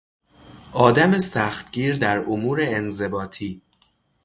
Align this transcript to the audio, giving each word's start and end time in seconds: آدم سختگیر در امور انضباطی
آدم 0.73 1.19
سختگیر 1.19 1.95
در 1.95 2.19
امور 2.19 2.59
انضباطی 2.61 3.61